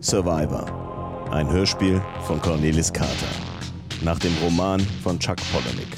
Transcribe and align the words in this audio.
Survivor. 0.00 1.28
Ein 1.32 1.50
Hörspiel 1.50 2.00
von 2.24 2.40
Cornelis 2.40 2.92
Carter. 2.92 3.26
Nach 4.02 4.18
dem 4.18 4.32
Roman 4.42 4.80
von 5.02 5.18
Chuck 5.18 5.36
Palahniuk. 5.52 5.88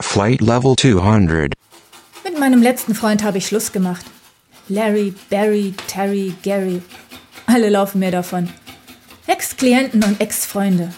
Flight 0.00 0.40
Level 0.40 0.76
200. 0.76 1.52
Mit 2.22 2.38
meinem 2.38 2.62
letzten 2.62 2.94
Freund 2.94 3.24
habe 3.24 3.38
ich 3.38 3.46
Schluss 3.48 3.72
gemacht. 3.72 4.04
Larry, 4.68 5.14
Barry, 5.28 5.74
Terry, 5.88 6.34
Gary. 6.42 6.80
Alle 7.46 7.70
laufen 7.70 7.98
mir 7.98 8.12
davon. 8.12 8.48
Ex-Klienten 9.26 10.04
und 10.04 10.20
Ex-Freunde. 10.20 10.92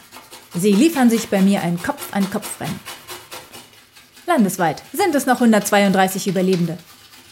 Sie 0.54 0.72
liefern 0.72 1.08
sich 1.08 1.28
bei 1.28 1.40
mir 1.40 1.62
ein 1.62 1.82
Kopf-an-Kopf-Rennen. 1.82 2.80
Landesweit 4.26 4.82
sind 4.92 5.14
es 5.14 5.24
noch 5.24 5.36
132 5.36 6.26
Überlebende. 6.28 6.76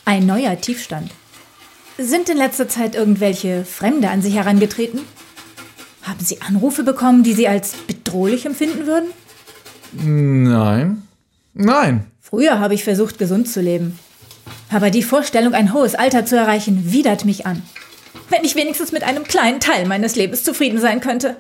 Ein 0.05 0.27
neuer 0.27 0.61
Tiefstand. 0.61 1.11
Sind 1.99 2.29
in 2.29 2.37
letzter 2.37 2.69
Zeit 2.69 2.95
irgendwelche 2.95 3.65
Fremde 3.65 4.11
an 4.11 4.23
Sie 4.23 4.31
herangetreten? 4.31 5.01
Haben 6.03 6.25
Sie 6.25 6.41
Anrufe 6.41 6.83
bekommen, 6.83 7.23
die 7.23 7.35
Sie 7.35 7.47
als 7.47 7.75
bedrohlich 7.87 8.45
empfinden 8.45 8.87
würden? 8.87 9.11
Nein. 9.93 11.03
Nein. 11.55 12.07
Früher 12.21 12.59
habe 12.59 12.75
ich 12.75 12.83
versucht, 12.83 13.19
gesund 13.19 13.49
zu 13.49 13.61
leben. 13.61 13.99
Aber 14.71 14.91
die 14.91 15.03
Vorstellung, 15.03 15.55
ein 15.55 15.73
hohes 15.73 15.95
Alter 15.95 16.25
zu 16.25 16.37
erreichen, 16.37 16.93
widert 16.93 17.25
mich 17.25 17.47
an. 17.47 17.63
Wenn 18.31 18.45
ich 18.45 18.57
wenigstens 18.57 18.91
mit 18.91 19.05
einem 19.05 19.25
kleinen 19.25 19.61
Teil 19.61 19.87
meines 19.87 20.17
Lebens 20.17 20.43
zufrieden 20.43 20.81
sein 20.81 21.01
könnte. 21.01 21.37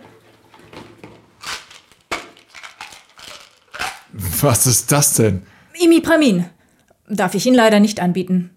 Was 4.12 4.66
ist 4.66 4.92
das 4.92 5.14
denn? 5.14 5.42
Imipramin. 5.82 6.44
Darf 7.08 7.34
ich 7.34 7.46
Ihnen 7.46 7.56
leider 7.56 7.80
nicht 7.80 8.00
anbieten. 8.00 8.50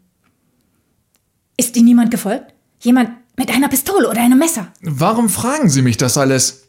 Ist 1.57 1.75
Ihnen 1.75 1.85
niemand 1.85 2.11
gefolgt? 2.11 2.53
Jemand 2.79 3.11
mit 3.37 3.49
einer 3.49 3.69
Pistole 3.69 4.09
oder 4.09 4.21
einem 4.21 4.39
Messer? 4.39 4.71
Warum 4.81 5.29
fragen 5.29 5.69
Sie 5.69 5.81
mich 5.81 5.97
das 5.97 6.17
alles? 6.17 6.67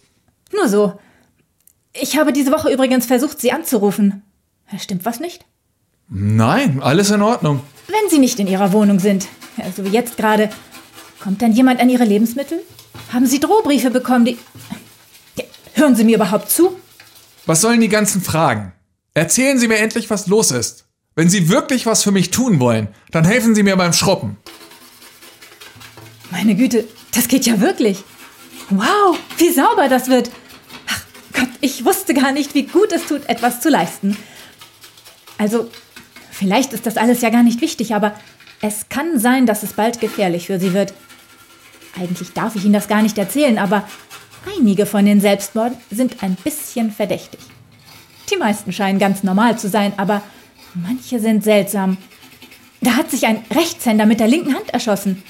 Nur 0.53 0.69
so. 0.69 0.99
Ich 1.93 2.19
habe 2.19 2.33
diese 2.33 2.53
Woche 2.53 2.73
übrigens 2.73 3.07
versucht, 3.07 3.41
Sie 3.41 3.53
anzurufen. 3.53 4.23
Stimmt 4.79 5.05
was 5.05 5.21
nicht? 5.21 5.45
Nein, 6.09 6.81
alles 6.83 7.11
in 7.11 7.23
Ordnung. 7.23 7.61
Wenn 7.89 8.11
Sie 8.11 8.19
nicht 8.19 8.39
in 8.39 8.47
Ihrer 8.47 8.73
Wohnung 8.73 8.99
sind, 9.01 9.29
so 9.77 9.85
wie 9.85 9.91
jetzt 9.91 10.17
gerade, 10.17 10.51
kommt 11.21 11.43
dann 11.43 11.53
jemand 11.53 11.81
an 11.81 11.91
Ihre 11.91 12.05
Lebensmittel? 12.05 12.61
Haben 13.13 13.27
Sie 13.27 13.41
Drohbriefe 13.41 13.91
bekommen, 13.91 14.25
die... 14.25 14.39
Ja, 15.37 15.45
hören 15.75 15.95
Sie 15.95 16.05
mir 16.05 16.17
überhaupt 16.17 16.51
zu? 16.51 16.77
Was 17.47 17.61
sollen 17.61 17.81
die 17.81 17.89
ganzen 17.89 18.21
Fragen? 18.21 18.73
Erzählen 19.15 19.59
Sie 19.59 19.69
mir 19.69 19.79
endlich, 19.79 20.11
was 20.11 20.27
los 20.27 20.51
ist. 20.51 20.86
Wenn 21.19 21.31
Sie 21.31 21.49
wirklich 21.49 21.87
was 21.87 22.03
für 22.03 22.13
mich 22.13 22.31
tun 22.31 22.61
wollen, 22.61 22.89
dann 23.11 23.25
helfen 23.25 23.55
Sie 23.55 23.63
mir 23.63 23.75
beim 23.77 23.95
Schruppen. 23.95 24.37
Meine 26.31 26.55
Güte, 26.55 26.87
das 27.15 27.27
geht 27.27 27.47
ja 27.47 27.59
wirklich. 27.59 28.05
Wow, 28.69 29.19
wie 29.39 29.51
sauber 29.51 29.89
das 29.89 30.09
wird. 30.09 30.31
Ach 30.87 31.03
Gott, 31.33 31.49
ich 31.63 31.87
wusste 31.87 32.13
gar 32.13 32.33
nicht, 32.33 32.55
wie 32.55 32.65
gut 32.65 32.93
es 32.93 33.07
tut, 33.07 33.27
etwas 33.31 33.63
zu 33.63 33.71
leisten. 33.71 34.15
Also, 35.39 35.71
vielleicht 36.31 36.75
ist 36.75 36.85
das 36.85 36.99
alles 36.99 37.23
ja 37.23 37.31
gar 37.31 37.43
nicht 37.43 37.63
wichtig, 37.63 37.95
aber 37.95 38.15
es 38.61 38.91
kann 38.91 39.19
sein, 39.19 39.47
dass 39.47 39.63
es 39.63 39.73
bald 39.73 40.01
gefährlich 40.01 40.49
für 40.49 40.61
Sie 40.61 40.75
wird. 40.75 40.93
Eigentlich 41.99 42.35
darf 42.35 42.57
ich 42.57 42.65
Ihnen 42.65 42.75
das 42.75 42.89
gar 42.89 43.01
nicht 43.01 43.17
erzählen, 43.17 43.57
aber 43.57 43.89
einige 44.59 44.85
von 44.85 45.07
den 45.07 45.23
Selbstmorden 45.23 45.79
sind 45.91 46.23
ein 46.23 46.35
bisschen 46.35 46.93
verdächtig. 46.93 47.41
Die 48.31 48.37
meisten 48.37 48.71
scheinen 48.71 48.99
ganz 48.99 49.23
normal 49.23 49.59
zu 49.59 49.71
sein, 49.71 49.95
aber 49.97 50.21
manche 50.83 51.21
sind 51.21 51.45
seltsam. 51.45 51.97
Da 52.81 52.97
hat 52.97 53.11
sich 53.11 53.27
ein 53.27 53.43
Rechtshänder 53.53 54.07
mit 54.07 54.21
der 54.21 54.29
linken 54.29 54.55
Hand 54.55 54.71
erschossen. 54.71 55.23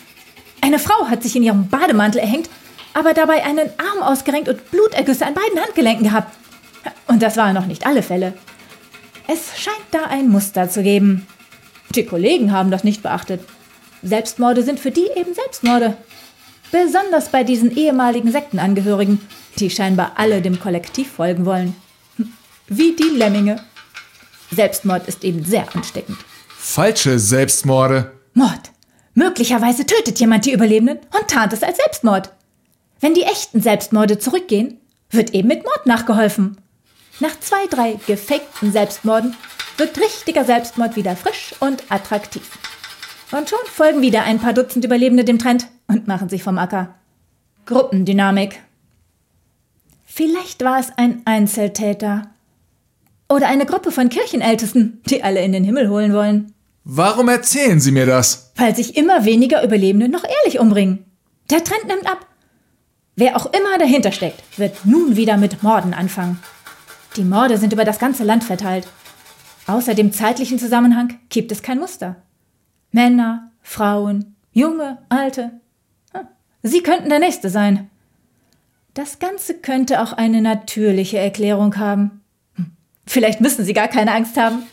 Eine 0.60 0.78
Frau 0.78 1.08
hat 1.08 1.22
sich 1.22 1.36
in 1.36 1.42
ihrem 1.42 1.68
Bademantel 1.68 2.20
erhängt, 2.20 2.50
aber 2.94 3.14
dabei 3.14 3.44
einen 3.44 3.70
Arm 3.78 4.02
ausgerenkt 4.02 4.48
und 4.48 4.70
Blutergüsse 4.70 5.26
an 5.26 5.34
beiden 5.34 5.60
Handgelenken 5.60 6.04
gehabt. 6.04 6.36
Und 7.06 7.22
das 7.22 7.36
waren 7.36 7.54
noch 7.54 7.66
nicht 7.66 7.86
alle 7.86 8.02
Fälle. 8.02 8.34
Es 9.28 9.58
scheint 9.60 9.76
da 9.90 10.04
ein 10.04 10.28
Muster 10.28 10.68
zu 10.68 10.82
geben. 10.82 11.26
Die 11.94 12.04
Kollegen 12.04 12.52
haben 12.52 12.70
das 12.70 12.84
nicht 12.84 13.02
beachtet. 13.02 13.40
Selbstmorde 14.02 14.62
sind 14.62 14.80
für 14.80 14.90
die 14.90 15.08
eben 15.16 15.34
Selbstmorde. 15.34 15.96
Besonders 16.70 17.30
bei 17.30 17.44
diesen 17.44 17.76
ehemaligen 17.76 18.30
Sektenangehörigen, 18.30 19.20
die 19.58 19.70
scheinbar 19.70 20.12
alle 20.16 20.42
dem 20.42 20.60
Kollektiv 20.60 21.10
folgen 21.12 21.46
wollen. 21.46 21.74
Wie 22.68 22.94
die 22.96 23.16
Lemminge. 23.16 23.62
Selbstmord 24.50 25.08
ist 25.08 25.24
eben 25.24 25.44
sehr 25.44 25.74
ansteckend. 25.74 26.18
Falsche 26.48 27.18
Selbstmorde. 27.18 28.12
Mord. 28.34 28.72
Möglicherweise 29.14 29.86
tötet 29.86 30.20
jemand 30.20 30.44
die 30.44 30.52
Überlebenden 30.52 30.98
und 30.98 31.28
tarnt 31.28 31.52
es 31.52 31.62
als 31.62 31.78
Selbstmord. 31.78 32.32
Wenn 33.00 33.14
die 33.14 33.22
echten 33.22 33.62
Selbstmorde 33.62 34.18
zurückgehen, 34.18 34.78
wird 35.10 35.30
eben 35.32 35.48
mit 35.48 35.64
Mord 35.64 35.86
nachgeholfen. 35.86 36.58
Nach 37.20 37.38
zwei, 37.40 37.66
drei 37.70 37.98
gefakten 38.06 38.72
Selbstmorden 38.72 39.34
wirkt 39.78 39.98
richtiger 39.98 40.44
Selbstmord 40.44 40.96
wieder 40.96 41.16
frisch 41.16 41.54
und 41.60 41.84
attraktiv. 41.88 42.58
Und 43.32 43.48
schon 43.48 43.58
folgen 43.66 44.02
wieder 44.02 44.24
ein 44.24 44.38
paar 44.38 44.52
Dutzend 44.52 44.84
Überlebende 44.84 45.24
dem 45.24 45.38
Trend 45.38 45.68
und 45.88 46.06
machen 46.06 46.28
sich 46.28 46.42
vom 46.42 46.58
Acker. 46.58 46.94
Gruppendynamik. 47.64 48.60
Vielleicht 50.04 50.62
war 50.64 50.78
es 50.78 50.90
ein 50.96 51.22
Einzeltäter. 51.24 52.30
Oder 53.28 53.48
eine 53.48 53.66
Gruppe 53.66 53.90
von 53.90 54.08
Kirchenältesten, 54.08 55.00
die 55.06 55.22
alle 55.22 55.42
in 55.42 55.52
den 55.52 55.64
Himmel 55.64 55.88
holen 55.88 56.12
wollen. 56.12 56.52
Warum 56.84 57.28
erzählen 57.28 57.80
Sie 57.80 57.90
mir 57.90 58.06
das? 58.06 58.52
Weil 58.54 58.76
sich 58.76 58.96
immer 58.96 59.24
weniger 59.24 59.64
Überlebende 59.64 60.08
noch 60.08 60.22
ehrlich 60.22 60.60
umbringen. 60.60 61.04
Der 61.50 61.64
Trend 61.64 61.86
nimmt 61.88 62.08
ab. 62.08 62.26
Wer 63.16 63.36
auch 63.36 63.46
immer 63.46 63.78
dahinter 63.78 64.12
steckt, 64.12 64.42
wird 64.58 64.84
nun 64.84 65.16
wieder 65.16 65.36
mit 65.36 65.62
Morden 65.62 65.94
anfangen. 65.94 66.38
Die 67.16 67.24
Morde 67.24 67.58
sind 67.58 67.72
über 67.72 67.84
das 67.84 67.98
ganze 67.98 68.24
Land 68.24 68.44
verteilt. 68.44 68.86
Außer 69.66 69.94
dem 69.94 70.12
zeitlichen 70.12 70.58
Zusammenhang 70.58 71.18
gibt 71.28 71.50
es 71.50 71.62
kein 71.62 71.78
Muster. 71.78 72.16
Männer, 72.92 73.50
Frauen, 73.62 74.36
junge, 74.52 74.98
alte. 75.08 75.60
Hm, 76.12 76.26
sie 76.62 76.82
könnten 76.82 77.08
der 77.08 77.18
Nächste 77.18 77.48
sein. 77.48 77.90
Das 78.94 79.18
Ganze 79.18 79.54
könnte 79.54 80.02
auch 80.02 80.12
eine 80.12 80.40
natürliche 80.40 81.18
Erklärung 81.18 81.76
haben. 81.78 82.22
Vielleicht 83.06 83.40
müssen 83.40 83.64
Sie 83.64 83.72
gar 83.72 83.88
keine 83.88 84.12
Angst 84.12 84.36
haben. 84.36 84.66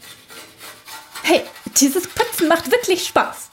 Hey, 1.24 1.42
dieses 1.80 2.08
Putzen 2.08 2.48
macht 2.48 2.72
wirklich 2.72 3.08
Spaß. 3.08 3.50